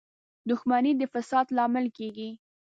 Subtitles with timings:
[0.49, 2.29] •دښمني د فساد لامل کېږي.